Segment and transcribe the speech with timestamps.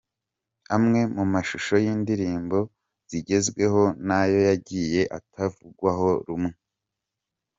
[0.75, 2.59] Amwe mu mashusho y'indirimbo
[3.09, 6.53] zigezweho nayo yagiye atavugwaho rumwe.